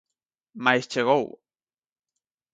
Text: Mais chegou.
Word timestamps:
Mais 0.63 0.87
chegou. 0.91 1.25